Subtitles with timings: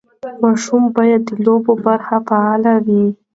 [0.41, 3.03] ماشوم باید د لوبو برخه کې فعال وي.